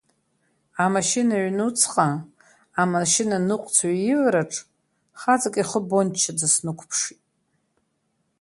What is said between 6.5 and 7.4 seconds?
снықәԥшит.